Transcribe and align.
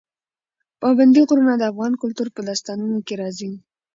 پابندی 0.81 1.21
غرونه 1.29 1.53
د 1.57 1.63
افغان 1.71 1.93
کلتور 2.01 2.27
په 2.35 2.41
داستانونو 2.47 2.97
کې 3.07 3.13
راځي. 3.21 3.51